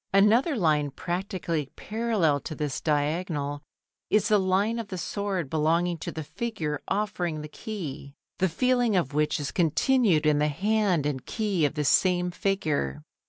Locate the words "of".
4.79-4.87, 8.95-9.13, 11.65-11.75